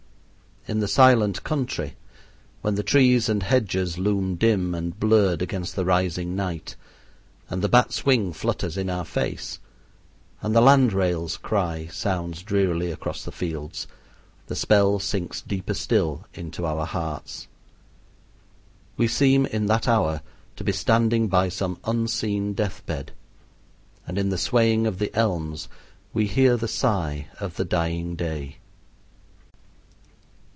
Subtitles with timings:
[0.67, 1.95] In the silent country,
[2.61, 6.75] when the trees and hedges loom dim and blurred against the rising night,
[7.49, 9.57] and the bat's wing flutters in our face,
[10.39, 13.87] and the land rail's cry sounds drearily across the fields,
[14.45, 17.47] the spell sinks deeper still into our hearts.
[18.97, 20.21] We seem in that hour
[20.57, 23.13] to be standing by some unseen death bed,
[24.05, 25.69] and in the swaying of the elms
[26.13, 28.57] we hear the sigh of the dying day.